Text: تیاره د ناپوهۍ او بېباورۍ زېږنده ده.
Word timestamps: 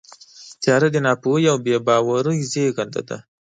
تیاره 0.61 0.87
د 0.93 0.97
ناپوهۍ 1.05 1.43
او 1.51 1.57
بېباورۍ 1.65 2.39
زېږنده 2.51 3.01
ده. 3.09 3.17